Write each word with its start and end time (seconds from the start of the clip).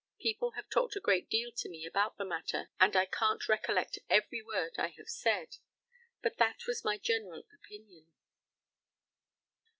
People 0.17 0.53
have 0.55 0.67
talked 0.67 0.95
a 0.95 0.99
great 0.99 1.29
deal 1.29 1.51
to 1.51 1.69
me 1.69 1.85
about 1.85 2.17
the 2.17 2.25
matter, 2.25 2.71
and 2.79 2.95
I 2.95 3.05
can't 3.05 3.47
recollect 3.47 3.99
every 4.09 4.41
word 4.41 4.79
I 4.79 4.87
have 4.97 5.07
said, 5.09 5.57
but 6.23 6.37
that 6.39 6.65
was 6.65 6.83
my 6.83 6.97
general 6.97 7.45
opinion. 7.53 8.07